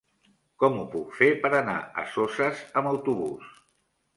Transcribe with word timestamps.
Com 0.61 0.77
ho 0.77 0.85
puc 0.93 1.11
fer 1.17 1.29
per 1.43 1.51
anar 1.59 1.75
a 1.81 2.07
Soses 2.15 2.65
amb 2.83 2.93
autobús? 2.95 3.53